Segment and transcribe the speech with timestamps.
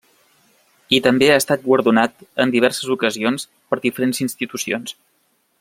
[0.97, 5.01] I també ha estat guardonat en diverses ocasions per diferents institucions.